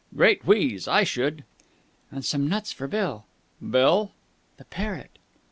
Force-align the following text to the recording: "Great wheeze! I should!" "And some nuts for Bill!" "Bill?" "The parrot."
"Great 0.17 0.43
wheeze! 0.47 0.87
I 0.87 1.03
should!" 1.03 1.43
"And 2.11 2.25
some 2.25 2.47
nuts 2.49 2.71
for 2.71 2.87
Bill!" 2.87 3.27
"Bill?" 3.61 4.13
"The 4.57 4.65
parrot." 4.65 5.19